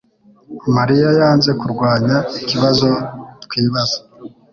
[0.75, 2.87] mariya yanze kurwanya ikibazo
[3.43, 3.97] twibaza